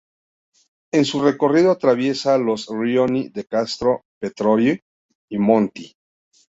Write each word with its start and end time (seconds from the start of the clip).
En 0.91 1.05
su 1.05 1.21
recorrido 1.21 1.69
atraviesa 1.69 2.39
los 2.39 2.65
rioni 2.71 3.29
de 3.29 3.45
Castro 3.45 4.01
Pretorio 4.19 4.79
y 5.29 5.37
Monti. 5.37 5.93